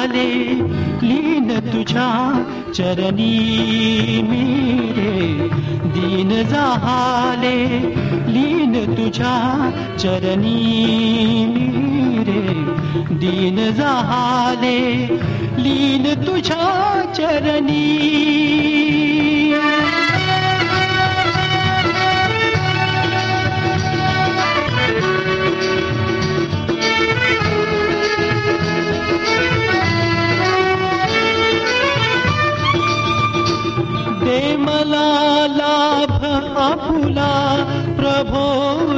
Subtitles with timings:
[0.00, 0.28] झाले
[1.02, 2.08] लीन तुझ्या
[2.74, 5.48] चरणी मेरे।
[5.94, 7.56] दीन झाले
[8.32, 9.34] लीन तुझ्या
[9.98, 12.40] चरणी मेरे।
[13.14, 14.78] दीन झाले
[15.58, 17.86] लीन तुझ्या चरणी
[36.60, 37.64] आपुला
[37.96, 38.44] प्रभो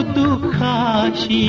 [0.03, 1.49] दुखाशी।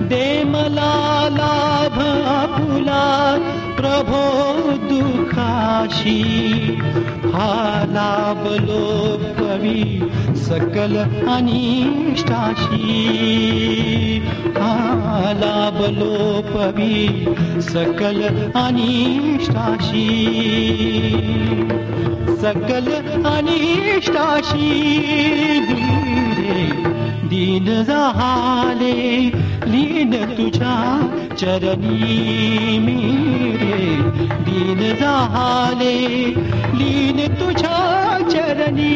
[0.00, 3.36] दे मला लाभ आपुला
[3.76, 4.47] प्रभो
[5.38, 6.20] काशी।
[7.34, 7.50] हा
[7.92, 9.82] लाभलोपी
[10.36, 10.96] सकल
[11.32, 12.94] अनिष्टाशी
[14.56, 16.96] हा लाभ लोपी
[17.62, 18.22] सकल
[18.60, 20.06] अनिष्टाशी
[22.42, 22.90] सकल
[23.30, 24.70] अनिष्टाशी
[25.60, 26.87] धीरे
[27.30, 28.92] दीन झाले
[29.66, 30.74] लीन तुझ्या
[31.38, 33.86] चरणी मेरे.
[34.46, 35.96] दीन झाले
[36.78, 38.94] लीन तुझ्या चरणी.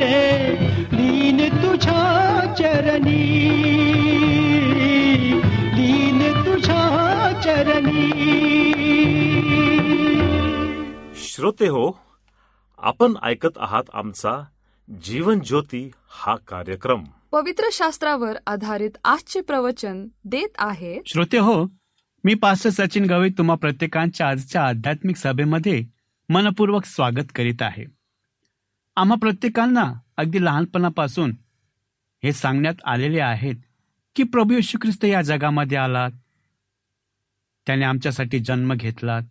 [0.00, 0.58] रे.
[0.92, 3.46] लीन तुझ्या चरणी
[11.46, 11.98] श्रोते हो
[12.78, 14.44] आपण ऐकत आहात आमचा
[15.04, 17.04] जीवन ज्योती हा कार्यक्रम.
[17.32, 21.00] पवित्र शास्त्रावर आधारित आजचे प्रवचन देत आहे.
[21.06, 21.66] श्रोते हो
[22.24, 25.84] मी पास्टर सचिन गवई तुम्हा प्रत्येकांच्या आजच्या आध्यात्मिक सभेमध्ये
[26.28, 27.84] मनपूर्वक स्वागत करीत आहे.
[28.96, 31.32] आम्हा प्रत्येकांना अगदी लहानपणापासून
[32.24, 33.54] हे सांगण्यात आलेले आहेत
[34.16, 36.10] की प्रभू येशू ख्रिस्त या जगामध्ये आलात
[37.66, 39.22] त्याने आमच्यासाठी जन्म घेतलात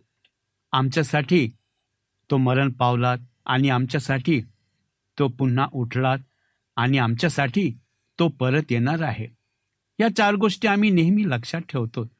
[0.72, 1.48] आमच्यासाठी
[2.30, 4.40] तो मरण पावलात आणि आमच्यासाठी
[5.18, 6.18] तो पुन्हा उठलात
[6.76, 7.78] आणि आमच्यासाठी
[8.18, 9.26] तो परत येणार आहे.
[10.00, 12.10] या चार गोष्टी आम्ही नेहमी लक्षात ठेवतो.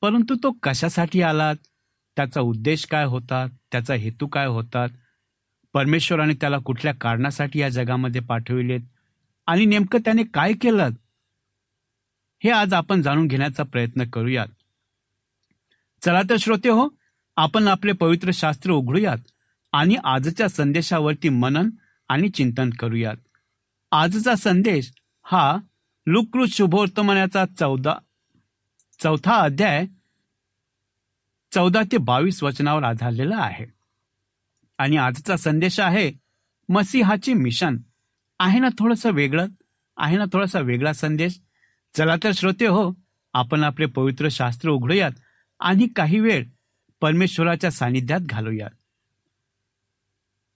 [0.00, 1.56] परंतु तो कशासाठी आलात?
[2.16, 3.46] त्याचा उद्देश काय होता?
[3.72, 4.88] त्याचा हेतू काय होतात
[5.72, 8.80] परमेश्वराने त्याला कुठल्या कारणासाठी या जगामध्ये पाठविलेत?
[9.46, 10.88] आणि नेमकं त्याने काय केलं?
[12.44, 14.46] हे आज आपण जाणून घेण्याचा प्रयत्न करूयात.
[16.04, 16.97] चला तर श्रोते हो
[17.38, 19.18] आपण आपले पवित्र शास्त्र उघडूयात
[19.72, 21.70] आणि आजच्या संदेशावरती मनन
[22.08, 23.16] आणि चिंतन करूयात.
[23.92, 24.92] आजचा संदेश
[25.22, 25.58] हा
[26.06, 27.94] लुकृत शुभवर्तमानाचा चौदा
[29.02, 29.86] चौथा अध्याय
[31.52, 33.66] चौदा ते बावीस वचनावर आधारलेला आहे.
[34.78, 36.12] आणि आजचा संदेश आहे
[36.68, 37.76] मसीहाची मिशन.
[38.38, 39.46] आहे ना थोडंसं वेगळं?
[39.96, 41.40] आहे ना थोडासा वेगळा संदेश?
[41.94, 42.92] चला तर श्रोते हो
[43.32, 45.12] आपण आपले पवित्र शास्त्र उघडूयात
[45.60, 46.44] आणि काही वेळ
[47.00, 48.70] परमेश्वराच्या सानिध्यात घालूयात.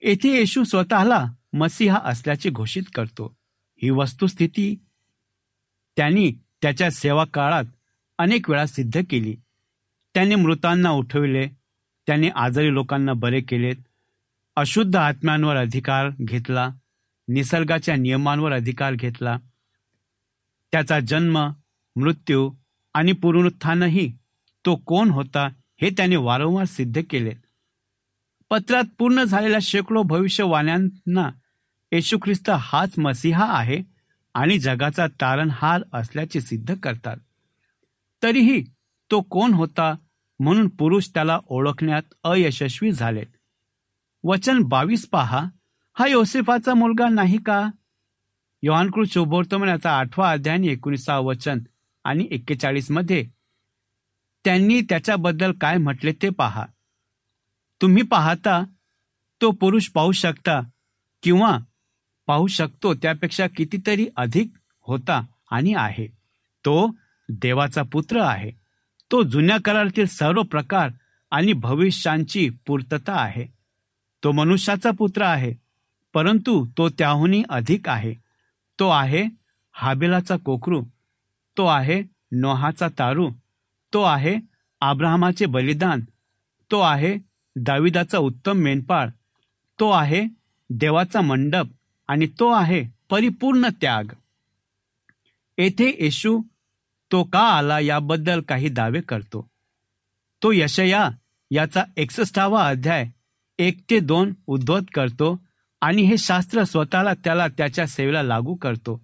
[0.03, 3.37] येथे येशू स्वतःला मसीहा असल्याचे घोषित करतो.
[3.83, 4.85] ही वस्तुस्थिती
[5.97, 7.65] त्यांनी त्याच्या सेवा काळात
[8.19, 9.37] अनेक वेळा सिद्ध केली.
[10.15, 11.49] त्याने मृतांना उठविले
[12.07, 13.77] त्याने आजारी लोकांना बरे केलेत
[14.57, 16.69] अशुद्ध आत्म्यांवर अधिकार घेतला
[17.29, 19.39] निसर्गाच्या नियमांवर अधिकार घेतला.
[20.73, 21.53] त्याचा जन्म
[21.97, 22.53] मृत्यू
[22.95, 24.13] आणि पुनरुत्थानही
[24.67, 25.49] तो कोण होता
[25.83, 27.33] हे त्याने वारंवार सिद्ध केले.
[28.51, 31.31] पत्रात पूर्ण झालेल्या शेकडो भविष्यवाण्यांना
[31.93, 33.83] येशू ख्रिस्त हाच मसीहा आहे
[34.35, 37.17] आणि जगाचा तारणहार असल्याचे सिद्ध करतात.
[38.23, 38.65] तरीही
[39.11, 39.95] तो कोण होता
[40.41, 43.25] म्हणून पुरुष त्याला ओळखण्यात अयशस्वी झाले.
[44.25, 45.47] वचन बावीस पहा
[45.95, 47.71] हा योसेफाचा मुलगा नाही का?
[48.63, 51.59] योहानकृत शोभोर्तमन याचा आठवा अध्याय एकोणीसा वचन
[52.05, 53.42] आणि एक्केचाळीसमध्ये
[54.45, 56.67] त्यांनी त्याच्याबद्दल काय म्हटले ते पहा.
[57.83, 58.65] तुम्ही पाहता
[59.41, 60.61] तो पुरुष पाहू शकता
[61.23, 61.59] किंवा
[62.27, 64.51] पाहू शकतो त्यापेक्षा कितीतरी अधिक
[64.81, 66.07] होता आणि आहे.
[66.65, 66.91] तो
[67.29, 68.51] देवाचा पुत्र आहे.
[69.11, 70.89] तो जुन्या करारातील सर्व प्रकार
[71.31, 73.47] आणि भविष्यांची पूर्तता आहे.
[74.25, 75.55] तो मनुष्याचा पुत्र आहे
[76.13, 78.15] परंतु तो त्याहूनही अधिक आहे.
[78.79, 79.25] तो आहे
[79.73, 80.85] हाबिलाचा कोकरू.
[81.57, 82.03] तो आहे
[82.33, 83.31] नोहाचा तारू.
[83.93, 84.37] तो आहे
[84.81, 86.01] आब्राहमाचे बलिदान.
[86.71, 87.19] तो आहे
[87.57, 89.09] दाविदाचा उत्तम मेनपाळ
[89.81, 90.25] तो आहे
[90.71, 91.67] देवाचा मंडप
[92.09, 94.05] आणि तो आहे परिपूर्ण त्याग.
[95.59, 96.43] येथे येशू
[97.13, 99.51] तो का आला याबद्दल काही दावे करतो.
[100.43, 101.11] तो यशया
[101.51, 103.09] याचा एकसष्टावा अध्याय
[103.59, 105.41] एक ते दोन उद्धवत करतो
[105.81, 109.03] आणि हे शास्त्र स्वतःला त्याला त्याच्या सेवेला लागू करतो.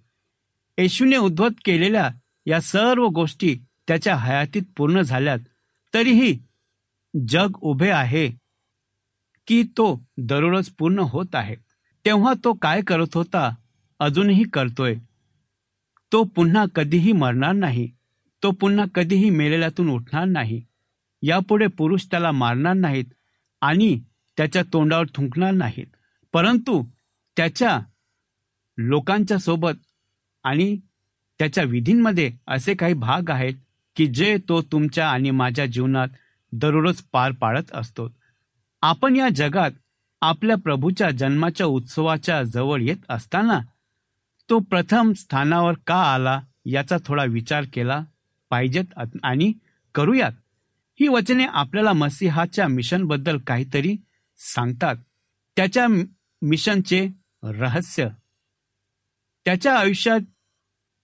[0.77, 2.09] येशूने उद्धवत केलेल्या
[2.45, 3.57] या सर्व गोष्टी
[3.89, 5.39] त्याच्या हयातीत पूर्ण झाल्यात
[5.93, 6.37] तरीही
[7.27, 8.29] जग उभे आहे
[9.47, 11.55] की तो दररोज पूर्ण होत आहे.
[12.05, 13.55] तेव्हा तो काय करत होता
[13.99, 14.95] अजूनही करतोय.
[16.11, 17.89] तो पुन्हा कधीही मरणार नाही.
[18.43, 20.61] तो पुन्हा कधीही मेलेल्यातून उठणार नाही.
[21.21, 23.05] यापुढे पुरुष त्याला मारणार नाहीत
[23.61, 23.99] आणि
[24.37, 25.87] त्याच्या तोंडावर थुंकणार नाहीत.
[26.33, 26.83] परंतु
[27.37, 27.79] त्याच्या
[28.77, 29.81] लोकांच्या सोबत
[30.43, 30.77] आणि
[31.39, 33.53] त्याच्या विधींमध्ये असे काही भाग आहेत
[33.99, 36.07] की जे तो तुमच्या आणि माझ्या जीवनात
[36.51, 38.15] दररोज पार पाडत असतो.
[38.81, 39.71] आपण या जगात
[40.21, 43.59] आपल्या प्रभूच्या जन्माच्या उत्सवाच्या जवळ येत असताना
[44.49, 48.03] तो प्रथम स्थानावर का आला याचा थोडा विचार केला
[48.49, 49.53] पाहिजेत आणि
[49.95, 50.31] करूयात.
[50.99, 53.95] ही वचने आपल्याला मसीहाच्या मिशनबद्दल काहीतरी
[54.37, 54.95] सांगतात.
[55.55, 55.87] त्याच्या
[56.41, 57.09] मिशनचे
[57.43, 58.07] रहस्य.
[59.45, 60.19] त्याच्या आयुष्यात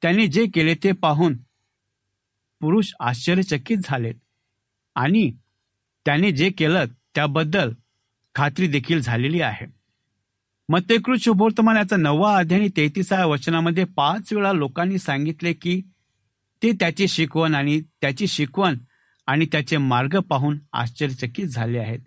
[0.01, 1.37] त्याने जे केले ते पाहून
[2.59, 4.15] पुरुष आश्चर्यचकित झालेत.
[4.95, 5.31] आणि
[6.05, 6.85] त्याने जे केलं
[7.15, 7.73] त्याबद्दल
[8.35, 9.65] खात्री देखील झालेली आहे.
[10.69, 15.81] मत्तेकृष शुभवर्तमान याचा नववा अध्याय तेहतीसाव्या वचनामध्ये पाच वेळा लोकांनी सांगितले की
[16.63, 18.77] ते त्याची शिकवण आणि त्याची शिकवण
[19.27, 21.99] आणि त्याचे मार्ग पाहून आश्चर्यचकित झाले आहेत.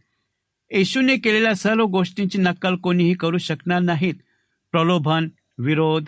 [0.71, 4.15] येशूने केलेल्या सर्व गोष्टींची नक्कल कोणीही करू शकणार नाहीत.
[4.73, 5.29] प्रलोभन
[5.59, 6.05] विरोध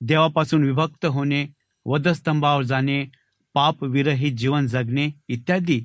[0.00, 1.46] देवापासून विभक्त होणे
[1.84, 3.06] वधस्तंभावर जाणे
[3.54, 5.84] पाप विरहित जीवन जगणे इत्यादी.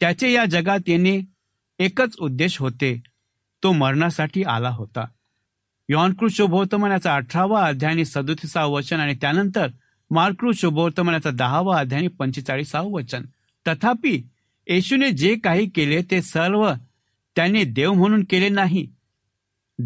[0.00, 1.20] त्याचे या जगात येणे
[1.78, 3.02] एकच उद्देश होते.
[3.62, 5.04] तो मरणासाठी आला होता.
[5.88, 9.68] यॉनकृत शुभोत्तमनाचा अठरावा अध्याय आणि सदोतीसावं वचन आणि त्यानंतर
[10.10, 13.24] मार्कृ शुभोत्तमनाचा दहावा अध्याय आणि पंचेचाळीसावं वचन.
[13.68, 14.22] तथापि
[14.68, 16.72] येशूने जे काही केले ते सर्व
[17.36, 18.86] त्याने देव म्हणून केले नाही.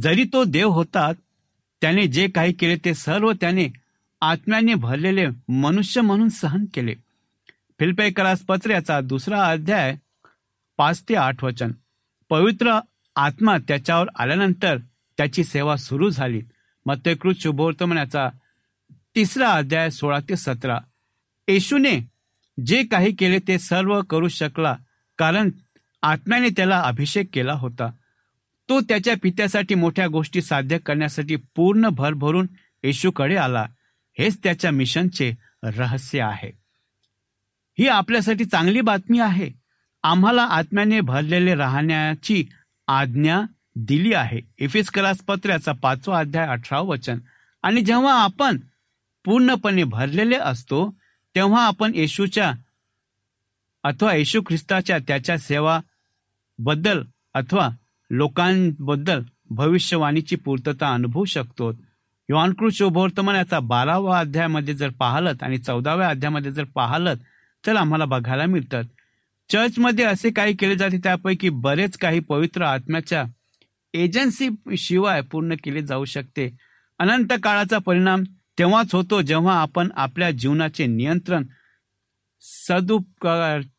[0.03, 1.13] जरी तो देव होता
[1.81, 3.82] त्याने जे काही केले ते सर्व त्याने
[4.23, 6.95] आत्म्याने भरलेले मनुष्य म्हणून सहन केले.
[7.79, 9.97] फिल्पेकरास पत्र याचा दुसरा अध्याय
[10.77, 11.73] पाच ते आठ वचन.
[12.31, 12.79] पवित्र
[13.17, 14.79] आत्मा त्याच्यावर आल्यानंतर
[15.17, 16.43] त्याची सेवा सुरू झाली.
[16.87, 18.29] मत्यकृत शुभवर्तमानाचा
[19.15, 20.79] तिसरा अध्याय सोळा ते सतरा.
[21.49, 21.99] येशूने
[22.67, 24.77] जे काही केले ते सर्व करू शकला
[25.19, 25.51] कारण
[26.03, 27.91] आत्म्याने त्याला अभिषेक केला होता.
[28.69, 32.47] तो त्याच्या पित्यासाठी मोठ्या गोष्टी साध्य करण्यासाठी पूर्ण भरभरून
[32.83, 33.67] येशूकडे आला.
[34.19, 36.51] हेच त्याच्या मिशनचे रहस्य आहे.
[37.79, 39.51] ही आपल्यासाठी चांगली बातमी आहे.
[40.03, 42.45] आम्हाला आत्म्याने भरलेले राहण्याची
[42.89, 43.43] आज्ञा
[43.77, 44.41] दिली आहे.
[44.59, 47.19] इफिस कलास पत्र्याचा पाचवा अध्याय अठरा वचन.
[47.63, 48.59] आणि जेव्हा आपण
[49.25, 50.95] पूर्णपणे भरलेले असतो
[51.35, 52.53] तेव्हा आपण येशूच्या
[53.83, 55.81] अथवा येशू ख्रिस्ताच्या त्याच्या सेवा
[56.59, 57.03] बद्दल
[57.35, 57.69] अथवा
[58.11, 61.73] लोकांबद्दल भविष्यवाणीची पूर्तता अनुभवू शकतो.
[62.31, 67.17] योहानकृत शुभवर्तमान याचा बारावा अध्यायामध्ये जर पाहलत आणि चौदाव्या अध्यायामध्ये जर पाहलत
[67.67, 68.85] तर आम्हाला बघायला मिळतात.
[69.51, 73.25] चर्चमध्ये असे काही केले जाते त्यापैकी बरेच काही पवित्र आत्म्याच्या
[73.95, 74.49] एजन्सी
[74.79, 76.49] शिवाय पूर्ण केले जाऊ शकते.
[76.99, 78.23] अनंत काळाचा परिणाम
[78.59, 81.45] तेव्हाच होतो जेव्हा आपण आपल्या जीवनाचे नियंत्रण
[82.41, 83.71] सदुपकारमध्ये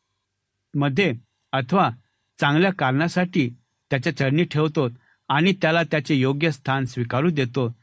[1.52, 1.90] अथवा
[2.38, 3.48] चांगल्या कारणासाठी
[3.90, 4.88] त्याच्या चरणी ठेवतो
[5.28, 7.74] आणि त्याला त्याचे योग्य स्थान स्वीकारू देतो.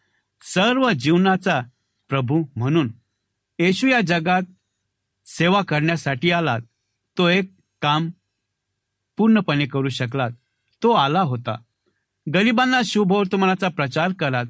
[0.42, 1.62] सर्व जीवनाचा
[2.10, 2.92] प्रभू म्हणून
[3.60, 4.42] येशू या जगात
[5.26, 6.58] सेवा करण्यासाठी आला
[7.18, 8.10] तो एक काम
[9.18, 10.28] पूर्णपणे करू शकला
[10.84, 11.56] तो आला होता.
[12.34, 14.46] गरिबांना शुभवर्तमानाचा प्रचार करत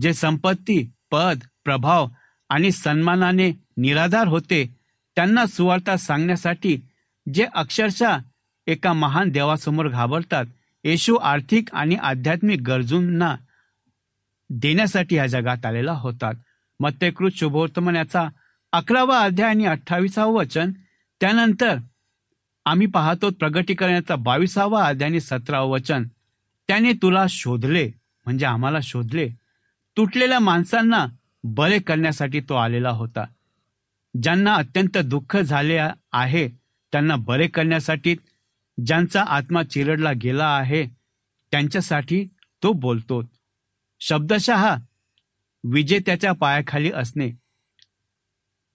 [0.00, 2.08] जे संपत्ती पद प्रभाव
[2.48, 4.76] आणि सन्मानाने निराधार होते
[5.16, 6.80] त्यांना सुवार्ता सांगण्यासाठी
[7.34, 8.18] जे अक्षरशः
[8.66, 10.44] एका महान देवासमोर घाबरतात
[10.84, 13.36] येशू आर्थिक आणि आध्यात्मिक गरजूंना
[14.50, 16.30] देण्यासाठी या जगात आलेला होता
[16.80, 18.28] मत्यकृत शुभवर्तमान याचा
[18.72, 20.72] अकरावा अध्याय आणि अठ्ठावीसावं वचन.
[21.20, 21.76] त्यानंतर
[22.64, 26.04] आम्ही पाहतो प्रगटीकरणाचा बावीसावा अध्याय आणि सतरावं वचन.
[26.68, 27.90] त्याने तुला शोधले
[28.24, 29.28] म्हणजे आम्हाला शोधले.
[29.96, 31.06] तुटलेल्या माणसांना
[31.44, 33.24] बरे करण्यासाठी तो आलेला होता.
[34.22, 35.78] ज्यांना अत्यंत दुःख झाले
[36.12, 36.48] आहे
[36.92, 38.16] त्यांना बरे करण्यासाठी
[38.86, 40.86] ज्यांचा आत्मा चिरडला गेला आहे
[41.50, 42.24] त्यांच्यासाठी
[42.62, 43.22] तो बोलतो.
[44.00, 44.76] शब्दशः
[45.64, 47.30] विजेत्याच्या पायाखाली असणे.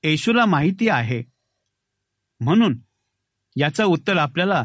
[0.04, 1.24] येशूला माहिती आहे.
[2.40, 2.78] म्हणून
[3.56, 4.64] याचं उत्तर आपल्याला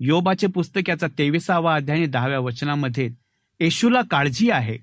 [0.00, 3.10] योबाचे पुस्तक याचा तेविसावा अध्याय दहाव्या वचनामध्ये
[3.60, 4.78] येशूला काळजी आहे.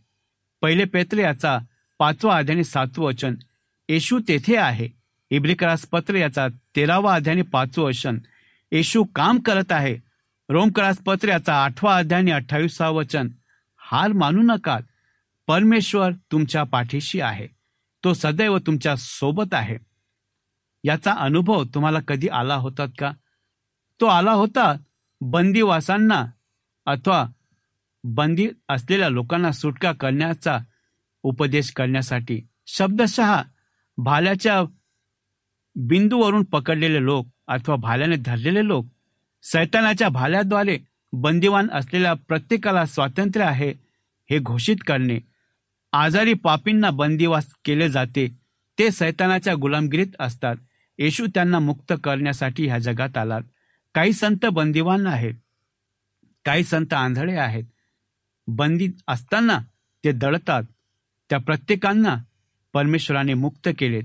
[0.61, 1.59] पहिले पेत्र याचा
[1.99, 3.35] पाचवा अध्याय सातवं वचन
[3.89, 4.89] येशू तेथे आहे.
[5.29, 8.17] इब्रिकरास पत्र याचा तेरावा अध्याय पाचवं वचन
[8.71, 9.97] येशू काम करत आहे.
[10.49, 13.29] रोमकरास पत्र याचा आठवा अध्याय अठ्ठावीसावं वचन
[13.77, 14.79] हार मानू नका
[15.47, 17.47] परमेश्वर तुमच्या पाठीशी आहे.
[18.03, 19.77] तो सदैव तुमच्यासोबत आहे.
[20.83, 23.11] याचा अनुभव तुम्हाला कधी आला होतात का?
[24.01, 24.75] तो आला होता
[25.21, 26.25] बंदीवासांना
[26.85, 27.25] अथवा
[28.03, 30.59] बंदी असलेल्या लोकांना सुटका करण्याचा
[31.23, 32.47] उपदेश करण्यासाठी.
[32.67, 33.41] शब्दशः
[33.97, 34.61] भाल्याच्या
[35.75, 38.85] बिंदूवरून पकडलेले लोक अथवा भाल्याने धरलेले लोक
[39.43, 40.79] सैतानाच्या भाल्याद्वारे
[41.13, 43.73] बंदिवान असलेल्या प्रत्येकाला स्वातंत्र्य आहे
[44.29, 45.30] हे घोषित करणे.
[45.93, 48.27] आजारी पापींना बंदिवास केले जाते.
[48.79, 50.55] ते सैतानाच्या गुलामगिरीत असतात.
[50.99, 53.41] येशू त्यांना मुक्त करण्यासाठी ह्या जगात आलात.
[53.95, 55.33] काही संत बंदिवान आहेत.
[56.45, 57.63] काही संत आंधळे आहेत.
[58.47, 59.59] बंदी असताना
[60.03, 60.63] ते दळतात
[61.29, 62.15] त्या प्रत्येकांना
[62.73, 64.03] परमेश्वराने मुक्त केलेत.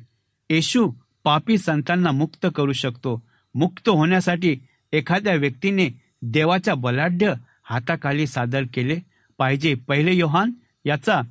[0.50, 0.92] येशू
[1.24, 3.26] पापी संतांना मुक्त करू शकतो.
[3.54, 4.56] मुक्त होण्यासाठी
[4.92, 5.90] एखाद्या व्यक्तीने
[6.22, 8.98] देवाच्या बलाढ्य हाताखाली सादर केले
[9.38, 9.74] पाहिजे.
[9.74, 10.50] पहिले योहान
[10.84, 11.22] याचा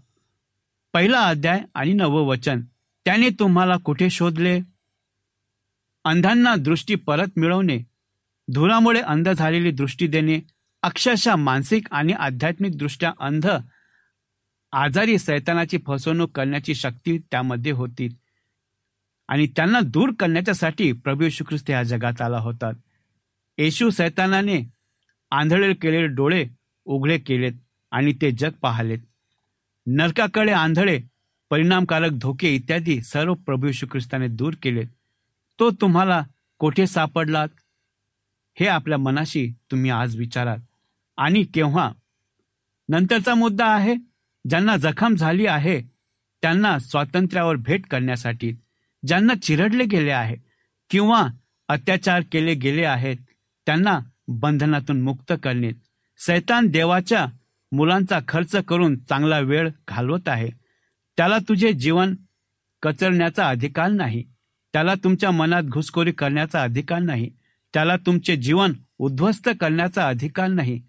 [0.95, 2.61] पहिला अध्याय आणि नवं वचन.
[3.05, 4.59] त्याने तुम्हाला कुठे शोधले?
[6.03, 7.79] अंधांना दृष्टी परत मिळवणे
[8.53, 10.39] धुरामुळे अंध झालेली दृष्टी देणे
[10.83, 13.47] अक्षरशः मानसिक आणि आध्यात्मिक दृष्ट्या अंध
[14.71, 18.07] आजारी सैतानाची फसवणूक करण्याची शक्ती त्यामध्ये होती.
[19.27, 22.71] आणि त्यांना दूर करण्याच्यासाठी प्रभू येशू ख्रिस्त या जगात आला होता.
[23.57, 24.69] येशू सैतानाने
[25.31, 26.45] आंधळे केलेले डोळे
[26.85, 27.53] उघडे केलेत
[27.91, 28.99] आणि ते जग पाहलेत.
[29.87, 31.01] नरकाकडे आंधळे
[31.49, 34.83] परिणामकारक धोके इत्यादी सर्व प्रभू येशू ख्रिस्ताने दूर केले.
[35.59, 36.23] तो तुम्हाला
[36.59, 37.47] कोठे सापडलात?
[38.59, 40.59] हे आपल्या मनाशी तुम्ही आज विचाराल.
[41.17, 41.91] आणि केव्हा?
[42.89, 43.95] नंतरचा मुद्दा आहे
[44.49, 45.81] ज्यांना जखम झाली आहे
[46.41, 48.53] त्यांना स्वातंत्र्यावर भेट करण्यासाठी
[49.07, 50.35] ज्यांना चिरडले गेले आहे
[50.89, 51.27] किंवा
[51.67, 53.15] अत्याचार केले गेले आहेत
[53.65, 55.71] त्यांना बंधनातून मुक्त करणे.
[56.17, 57.25] सैतान देवाच्या
[57.71, 60.49] मुलांचा खर्च करून चांगला वेळ घालवत आहे.
[61.17, 62.15] त्याला तुझे जीवन
[62.81, 64.23] कचरण्याचा अधिकार नाही.
[64.73, 67.29] त्याला तुमच्या मनात घुसखोरी करण्याचा अधिकार नाही.
[67.73, 70.81] त्याला तुमचे जीवन उद्ध्वस्त करण्याचा अधिकार नाही.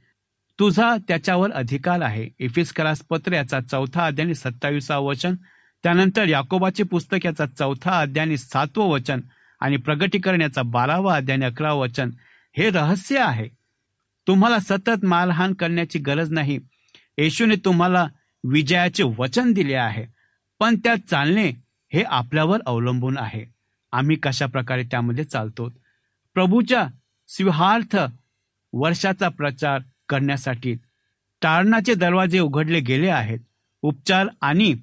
[0.58, 2.28] तुझा त्याच्यावर अधिकार आहे.
[2.38, 5.34] इफिस्करास पत्र याचा चौथा अध्याय सत्तावीसा वचन
[5.82, 9.20] त्यानंतर याकोबाचे पुस्तक याचा चौथा अध्याय सातवं वचन
[9.60, 12.10] आणि प्रगटीकरण याचा बारावा अध्याय अकरावं वचन
[12.56, 13.48] हे रहस्य आहे.
[14.26, 16.58] तुम्हाला सतत मारहाण करण्याची गरज नाही.
[17.18, 18.06] येशूने तुम्हाला
[18.44, 20.06] विजयाचे वचन दिले आहे.
[20.58, 21.48] पण त्यात चालणे
[21.92, 23.44] हे आपल्यावर अवलंबून आहे.
[23.92, 25.72] आम्ही कशा प्रकारे त्यामध्ये चालतो?
[26.34, 26.88] प्रभूच्या
[27.28, 27.96] स्विहार्थ
[28.72, 29.78] वर्षाचा प्रचार
[30.08, 30.74] करण्यासाठी
[31.42, 33.38] तारणाचे दरवाजे उघडले गेले आहेत.
[33.82, 34.74] उपचार आणि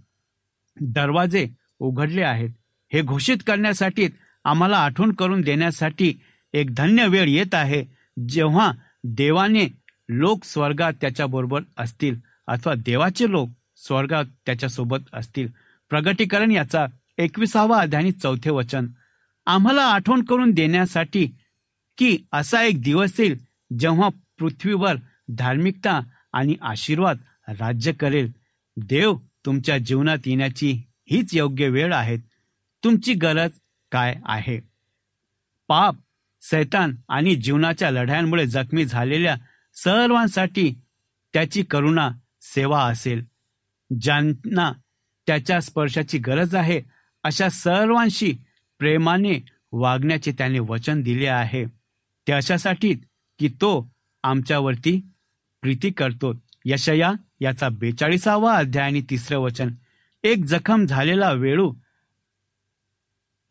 [0.82, 1.48] दरवाजे
[1.80, 2.50] उघडले आहेत.
[2.94, 4.08] हे घोषित करण्यासाठी
[4.46, 6.20] आम्हाला आठवण करून देण्यासाठी
[6.54, 7.86] एक धन्य वेळ येत आहे.
[8.30, 8.72] जेव्हा
[9.04, 9.68] देवाने
[10.10, 12.16] लोक स्वर्गात त्याच्याबरोबर असतील
[12.48, 15.48] अथवा देवाचे लोक स्वर्गात त्याच्यासोबत असतील.
[15.90, 16.86] प्रगटीकरण याचा
[17.18, 18.88] एकविसावा अध्याय चौथे वचन.
[19.46, 21.28] आम्हाला आठवण करून देण्यासाठी
[21.98, 23.38] की असा एक दिवस येईल
[23.80, 24.96] जेव्हा पृथ्वीवर
[25.30, 26.00] धार्मिकता
[26.34, 27.18] आणि आशीर्वाद
[27.48, 28.32] राज्य करेल.
[28.78, 30.82] देव तुमच्या जीवनात येण्याची
[31.12, 32.18] हीच योग्य वेळ आहे.
[32.84, 33.50] तुमची गरज
[33.92, 34.60] काय आहे?
[35.68, 35.96] पाप
[36.52, 39.36] सैतान आणि जीवनाच्या लढ्यांमुळे जखमी झालेल्या
[39.74, 40.74] सर्वांसाठी
[41.34, 42.10] त्याची करुणा
[42.42, 43.24] सेवा असेल.
[44.02, 44.72] ज्यांना
[45.28, 46.82] त्याच्या स्पर्शाची गरज आहे
[47.24, 48.34] अशा सर्वांशी
[48.80, 51.66] प्रेमाने वागण्याचे त्याने वचन दिले आहे.
[52.28, 52.94] ते अशासाठी
[53.40, 53.92] की तो
[54.24, 55.02] आमच्यावरती
[55.62, 56.34] प्रीती करतो.
[56.66, 59.70] यशया याचा बेचाळीसावा अध्याय आणि तिसरं वचन.
[60.24, 61.74] एक जखम झालेला वेळू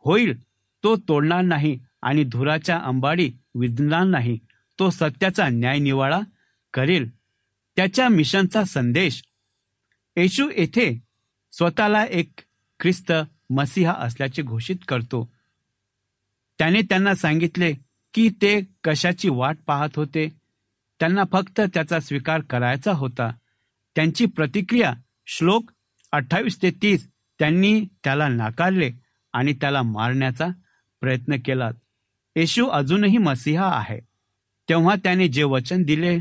[0.04, 0.42] होईल
[0.84, 1.78] तो तोडणार नाही.
[2.02, 4.38] आणि धुराच्या अंबाडी विजणार नाही.
[4.78, 6.20] तो सत्याचा न्याय निवाळा
[6.74, 7.10] करेल.
[7.76, 9.22] त्याच्या मिशनचा संदेश.
[10.16, 11.02] येशू येथे
[11.52, 12.30] स्वतःला एक
[12.80, 13.12] ख्रिस्त
[13.50, 15.32] मसीहा असल्याचे घोषित करतो.
[16.58, 17.74] त्याने त्यांना सांगितले
[18.14, 20.28] की ते कशाची वाट पाहत होते?
[21.00, 23.30] त्यांना फक्त त्याचा स्वीकार करायचा होता.
[23.94, 24.94] त्यांची प्रतिक्रिया
[25.26, 25.70] श्लोक
[26.12, 28.90] अठ्ठावीस ते तीस त्यांनी त्याला नाकारले
[29.32, 30.48] आणि त्याला मारण्याचा
[31.00, 31.70] प्रयत्न केला.
[32.36, 34.00] येशू अजूनही मसीहा आहे.
[34.68, 36.18] तेव्हा त्याने जे वचन दिले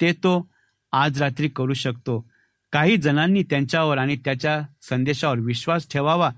[0.00, 0.48] ते तो
[0.92, 2.30] आज रात्री करू शकतो.
[2.72, 6.30] काही जणांनी त्यांच्यावर आणि त्याच्या संदेशावर विश्वास ठेवावा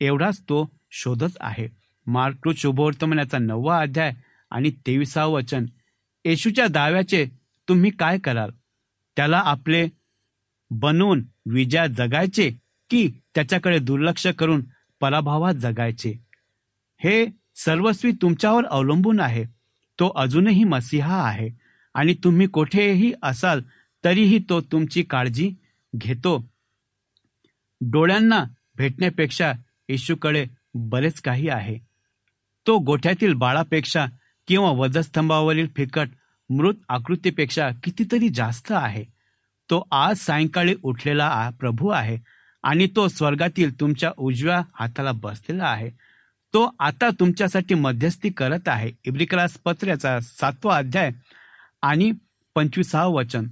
[0.00, 1.68] एवढाच तो शोधत आहे.
[2.06, 4.12] मार्क शुभवर्तमानाचा नववा अध्याय
[4.50, 5.66] आणि तेविसावं वचन.
[6.24, 7.26] येशूच्या दाव्याचे
[7.68, 8.50] तुम्ही काय कराल?
[9.16, 9.88] त्याला आपले
[10.70, 12.50] बनवून विजया जगायचे
[12.90, 14.64] की त्याच्याकडे दुर्लक्ष करून
[15.00, 16.14] पराभवात जगायचे?
[16.98, 19.44] हे सर्वस्वी तुमच्यावर अवलंबून आहे.
[20.00, 21.50] तो अजूनही मसिहा आहे.
[21.94, 23.60] आणि तुम्ही कोठेही असाल
[24.04, 25.52] तरीही तो तुमची काळजी
[25.96, 26.50] घेतो.
[27.80, 28.44] डोळ्यांना
[28.76, 29.52] भेटण्यापेक्षा
[29.88, 31.78] येशूकडे बरेच काही आहे.
[32.66, 34.06] तो गोठ्यातील बाळापेक्षा
[34.48, 36.08] किंवा वधस्तंभावरील फिकट
[36.50, 39.04] मृत आकृतीपेक्षा कितीतरी जास्त आहे.
[39.70, 42.18] तो आज सायंकाळी उठलेला प्रभू आहे
[42.62, 45.90] आणि तो स्वर्गातील तुमच्या उजव्या हाताला बसलेला आहे.
[46.54, 48.90] तो आता तुमच्यासाठी मध्यस्थी करत आहे.
[49.04, 51.10] इब्रिकलास पत्र्याचा सातवा अध्याय
[51.82, 52.10] आणि
[52.54, 53.46] पंचवीसावं वचन.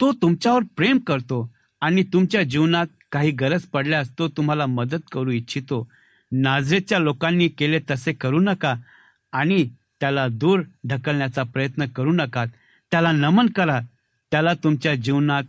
[0.00, 5.86] तो तुमच्यावर प्रेम करतो आणि तुमच्या जीवनात काही गरज पडल्यास तो तुम्हाला मदत करू इच्छितो.
[6.32, 8.74] नाझरेच्या लोकांनी केले तसे करू नका
[9.32, 9.68] आणि
[10.00, 12.44] त्याला दूर ढकलण्याचा प्रयत्न करू नका.
[12.90, 13.80] त्याला नमन करा.
[14.30, 15.42] त्याला तुमच्या जीवनात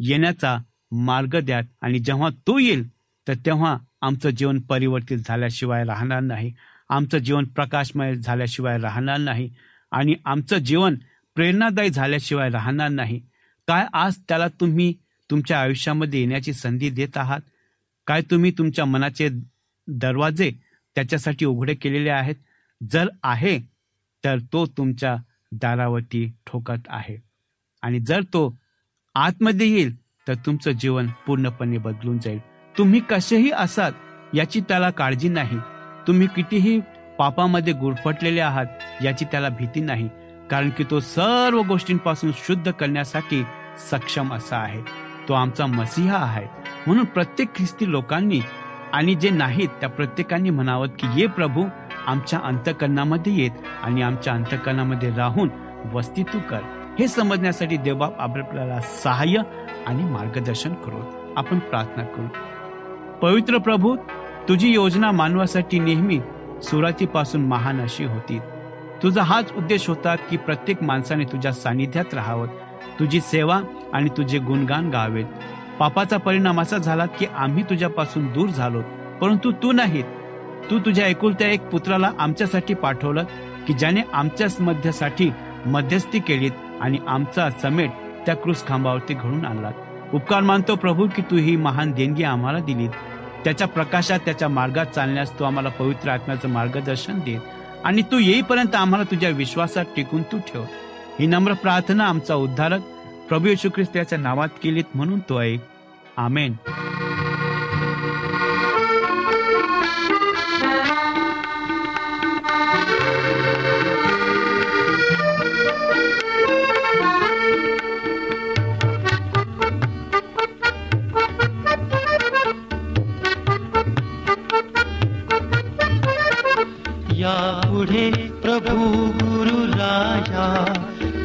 [0.00, 0.56] येण्याचा
[0.92, 2.88] मार्ग द्या आणि जेव्हा तो येईल
[3.28, 6.54] तर तेव्हा आमचं जीवन परिवर्तित झाल्याशिवाय राहणार नाही.
[6.88, 9.50] आमचं जीवन प्रकाशमय झाल्याशिवाय राहणार नाही.
[9.92, 10.94] आणि आमचं जीवन
[11.34, 13.20] प्रेरणादायी झाल्याशिवाय राहणार नाही.
[13.68, 14.94] काय आज त्याला तुम्ही
[15.30, 17.40] तुमच्या आयुष्यामध्ये येण्याची संधी देत आहात?
[18.06, 19.28] काय तुम्ही तुमच्या मनाचे
[19.88, 20.52] दरवाजे
[20.94, 22.34] त्याच्यासाठी उघडे केलेले आहेत?
[22.90, 23.58] जर आहे
[24.24, 25.16] तर तो तुमच्या
[25.52, 27.16] दारावरती ठोकत आहे.
[27.82, 28.58] आणि जर तो
[29.14, 29.96] आतमध्ये येईल
[30.28, 32.53] तर तुमचं जीवन पूर्णपणे बदलून जाईल.
[32.78, 33.92] तुम्ही कसेही असाल
[34.34, 35.58] याची त्याला काळजी नाही.
[36.06, 36.80] तुम्ही कितीही
[37.18, 38.66] पापामध्ये गुरफटलेले आहात
[39.04, 40.08] याची त्याला भीती नाही
[40.50, 43.42] कारण की तो सर्व गोष्टींपासून शुद्ध करण्यासाठी
[43.90, 44.80] सक्षम असा आहे.
[45.28, 46.46] तो आमचा मसीहा आहे.
[46.86, 48.40] म्हणून प्रत्येक ख्रिस्ती लोकांनी
[48.92, 51.64] आणि जे नाहीत त्या प्रत्येकाने म्हणावं की ये प्रभू
[52.06, 53.50] आमच्या अंतकरणामध्ये येत
[53.82, 55.48] आणि आमच्या अंतकरणामध्ये राहून
[55.92, 56.60] वस्ती तू कर.
[56.98, 59.42] हे समजण्यासाठी देवबाप आपल्याला सहाय्य
[59.86, 61.00] आणि मार्गदर्शन करू
[61.36, 62.26] आपण प्रार्थना करू.
[63.22, 63.96] पवित्र प्रभू
[64.48, 66.20] तुझी योजना मानवासाठी नेहमी
[66.62, 68.38] सुरुवातीपासून महान अशी होती.
[69.02, 72.46] तुझा हाच उद्देश होता की प्रत्येक माणसाने तुझ्या सानिध्यात राहावं
[72.98, 73.60] तुझी सेवा
[73.92, 75.24] आणि तुझे गुणगान गावेत.
[75.78, 78.82] पापाचा परिणाम असा झाला की आम्ही तुझ्यापासून दूर झालो
[79.20, 80.04] परंतु तू नाहीत.
[80.70, 83.24] तू तुझ्या एकुलत्या एक पुत्राला आमच्यासाठी पाठवलं
[83.66, 85.30] की ज्याने आमच्याच मध्यासाठी
[85.66, 87.90] मध्यस्थी केलीत आणि आमचा समेट
[88.26, 89.72] त्या क्रूस खांबावरती घडून आणलात.
[90.14, 92.90] उपकार मानतो प्रभू की तू ही महान देणगी आम्हाला दिलीत.
[93.44, 97.38] त्याच्या प्रकाशात त्याच्या मार्गात चालण्यास तू आम्हाला पवित्र आत्म्याचं मार्गदर्शन दे
[97.84, 100.62] आणि तू येईपर्यंत आम्हाला तुझ्या विश्वासात टिकून तू ठेव.
[101.18, 102.80] ही नम्र प्रार्थना आमचा उद्धारक
[103.28, 105.60] प्रभू येशू ख्रिस्त याच्या नावात केलीत म्हणून तो ऐक
[106.16, 106.54] आमेन.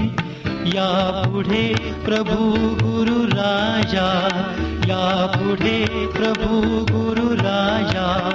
[0.66, 1.74] या पुढे
[2.06, 4.28] प्रभू गुरु राजा.
[4.88, 8.30] या पुढे प्रभू गुरु राजा.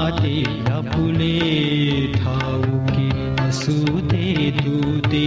[0.00, 0.36] नाते
[0.72, 1.32] आपुले
[2.12, 3.08] ठाऊके
[3.42, 4.76] असू दे तू
[5.12, 5.26] दे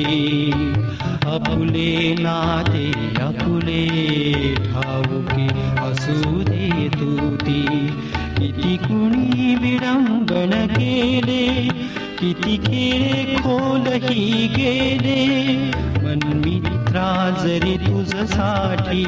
[1.33, 2.85] आपुले नाते
[3.25, 3.83] आपुले
[4.65, 5.45] ठाऊके
[5.83, 7.11] असू दे तू
[7.43, 7.59] दे
[8.39, 9.55] किती कुणी
[16.03, 17.09] मनमित्रा
[17.43, 19.05] जरी तुझसाठी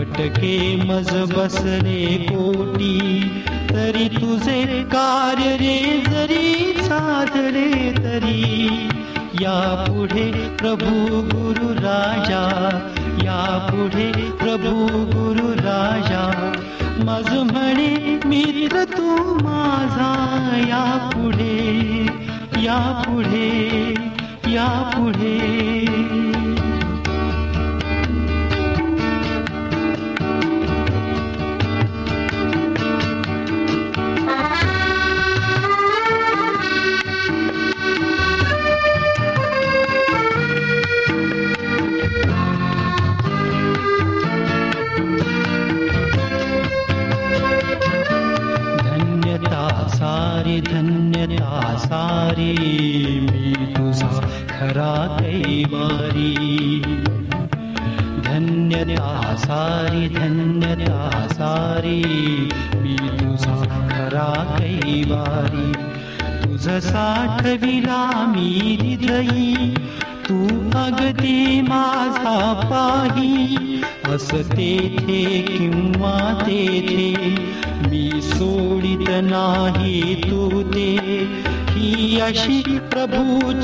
[0.00, 0.56] अटके
[0.88, 3.47] मज बसले कोटी
[3.78, 4.62] तरी तुझे
[4.92, 5.74] कार्य रे
[6.06, 8.88] जरी साधले तरी
[9.42, 10.24] या पुढे
[10.60, 10.94] प्रभू
[11.28, 12.40] गुरु राजा
[13.24, 13.36] या
[13.68, 14.08] पुढे
[14.40, 14.72] प्रभू
[15.12, 16.24] गुरु राजा.
[16.98, 20.10] मज म्हणे मित्र तू माझा
[20.68, 21.54] या पुढे
[22.64, 23.48] या पुढे
[24.54, 25.36] या पुढे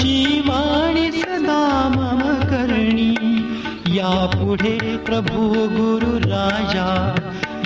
[0.04, 3.14] प्रभूची वाणी सदा मम करणी
[3.86, 7.14] या पुढे प्रभू गुरु राजा.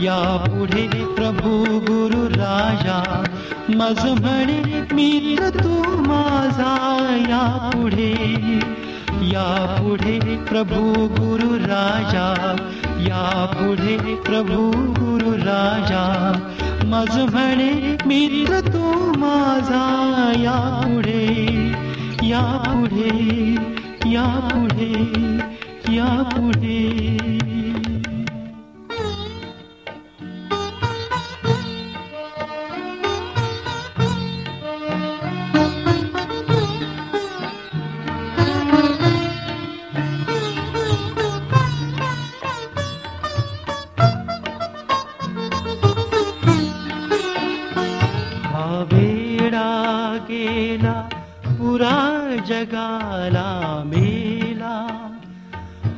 [0.01, 3.24] या पुढे प्रभू गुरु राजा.
[3.68, 6.98] मज म्हणे मित्र तू माझा.
[7.29, 8.14] या पुढे
[9.22, 12.57] या पुढे प्रभू गुरु राजा.
[12.98, 16.33] या पुढे प्रभू गुरु राजा.
[16.85, 19.85] मज म्हणे मित्र तू माझा.
[20.37, 21.58] या पुढे
[22.29, 23.12] या पुढे
[24.12, 24.93] या पुढे
[25.97, 26.77] या पुढे
[51.59, 54.77] पुरा जगाला मेला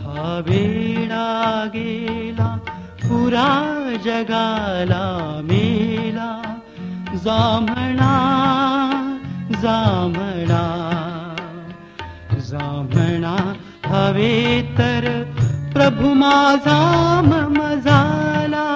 [0.04, 2.56] हा वेडा गेला
[3.02, 3.48] पुरा
[4.04, 6.56] जगाला मेला.
[7.24, 8.12] जांभणा
[9.62, 10.62] जांभणा
[12.32, 13.36] जांभणा
[13.86, 15.22] हवे तर
[15.72, 16.14] प्रभू
[17.84, 18.66] झाला.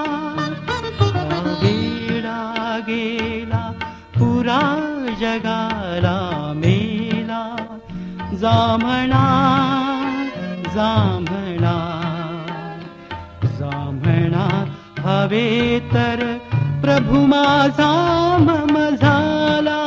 [1.63, 3.71] वेडा गेला
[4.15, 4.61] पुरा
[5.21, 6.34] जगाला
[8.45, 9.23] जांभणा
[10.75, 11.77] जांभणा
[13.59, 14.65] जांभणा
[15.01, 16.39] हवे तर
[16.83, 17.93] प्रभू माझा
[19.01, 19.81] झाला.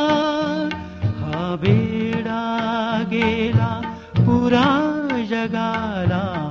[1.20, 2.42] हा वेडा
[3.10, 3.80] गेला
[4.16, 4.66] पुरा
[5.30, 6.47] जगाला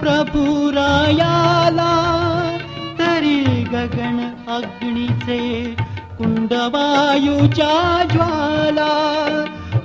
[0.00, 1.92] प्रभुरायाला
[2.98, 5.76] तरी गगन अग्निचे
[6.18, 9.16] कुण्डवायुजा ज्वाला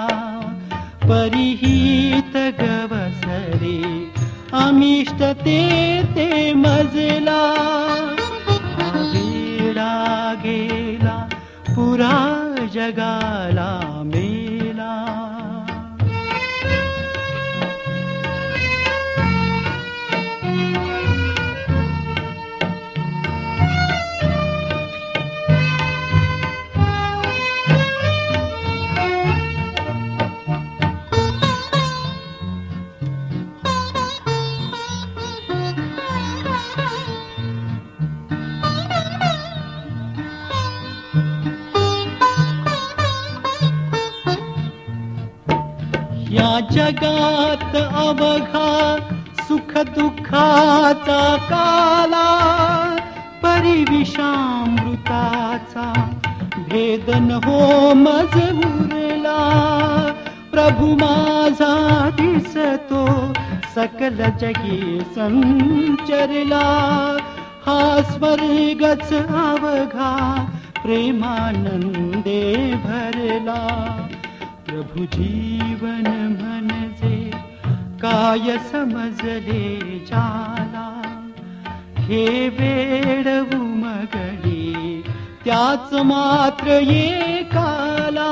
[1.03, 3.77] परिहित गवसरे
[4.63, 5.61] अमिष्ट ते
[6.15, 7.41] ते मजला
[10.43, 11.15] गेला
[11.75, 12.15] पुरा
[12.73, 13.71] जगाला
[14.05, 14.52] मेला
[46.33, 48.95] या जगात अवघा
[49.47, 52.27] सुख दुःखाचा काला
[53.43, 56.09] परिविषामृताचा
[56.57, 59.37] भेदन हो मज उरला
[60.51, 63.33] प्रभु माझा दिसतो
[63.75, 66.63] सकल जगी संचरला.
[67.65, 70.45] हा स्वर्गच अवघा
[70.83, 74.02] प्रेमानंदे भरला
[74.73, 76.07] प्रभु जीवन
[76.41, 77.29] म्हणजे
[78.01, 80.85] काय समजले जाला?
[81.99, 85.01] हे वेड उमगले
[85.45, 88.27] त्याच मात्र एकाला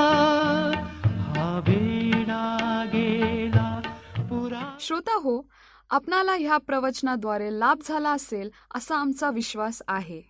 [1.36, 3.82] हा वेडा गेला
[4.18, 5.50] पुरा श्रोता हो
[5.90, 10.22] आपणाला ह्या प्रवचनाद्वारे लाभ झाला असेल असा आमचा विश्वास आहे.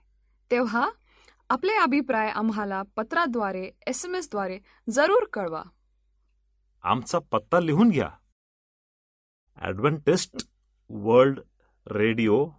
[0.51, 0.89] तेव्हा
[1.49, 5.61] आपले अभिप्राय आम्हाला पत्राद्वारे एस एम एसद्वारे जरूर कळवा.
[6.83, 8.09] आमचा पत्ता लिहून घ्या.
[9.55, 10.49] Adventist
[10.89, 11.39] world
[11.87, 12.49] radio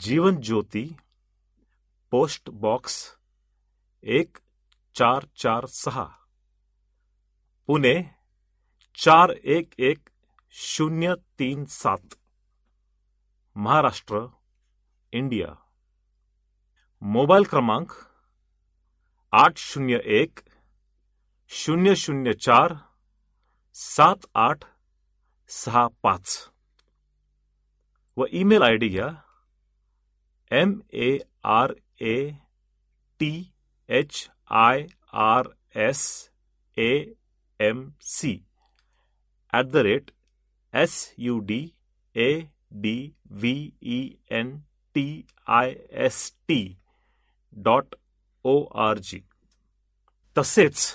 [0.00, 0.96] Jeevan Jyoti
[2.10, 3.16] post box
[4.02, 4.36] एक
[4.94, 6.08] चार चार सहा.
[7.66, 8.02] पुणे
[8.94, 10.08] चार एक एक
[10.50, 12.14] शून्य तीन सात.
[13.56, 14.26] महाराष्ट्र
[15.12, 15.54] इंडिया.
[17.00, 17.92] मोबाईल क्रमांक
[19.32, 20.38] आठ शून्य एक
[21.48, 22.87] शून्य शून्य चार
[23.78, 24.64] सात आठ
[25.50, 26.36] सहा पाच।
[28.16, 29.08] व ईमेल आय डी घ्या.
[30.50, 31.18] M A
[31.56, 32.16] R A
[33.20, 33.30] T
[33.88, 34.28] H
[34.62, 34.86] I
[35.26, 35.48] R
[35.86, 36.00] S
[36.76, 36.90] A
[37.60, 38.32] M C
[39.52, 40.10] at the rate
[40.74, 41.60] S U D
[42.16, 42.30] A
[42.82, 42.96] D
[43.30, 44.00] V E
[44.38, 44.56] N
[44.94, 45.06] T
[45.60, 45.74] I
[46.06, 46.60] S T
[47.52, 47.94] dot
[48.44, 49.20] O R G.
[50.36, 50.94] तसेच